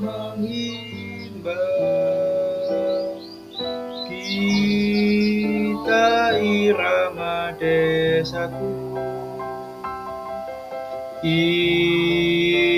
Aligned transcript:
tendang 0.00 0.40
mengimbau 0.40 1.52
Kita 4.08 6.40
irama 6.40 7.52
desaku 7.60 8.96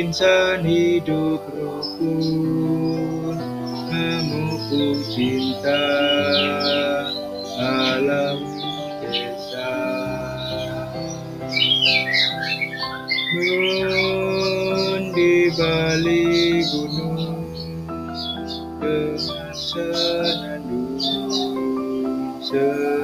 Insan 0.03 0.67
hidup 0.67 1.47
rukun 1.47 3.39
Memupuk 3.93 4.99
cinta 5.15 5.85
alam 7.63 8.43
desa. 8.99 9.71
Nun 13.33 15.15
di 15.15 15.49
balik 15.55 16.42
gunung 16.71 17.47
dengan 18.79 19.55
senandung 19.55 20.99
sebungai 22.43 23.03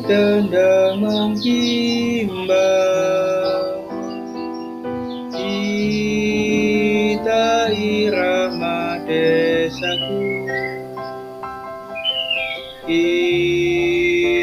tendang 0.06 1.02
menghimbau 1.02 1.79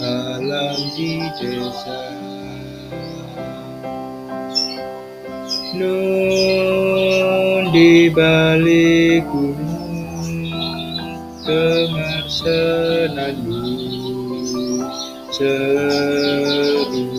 Alam 0.00 0.78
di 0.98 1.22
desa. 1.38 2.02
Nun 5.78 7.70
di 7.70 8.10
balik 8.10 9.22
gunung 9.30 10.50
Dengar 11.46 12.26
senandung 12.26 13.78
serunai 15.30 17.09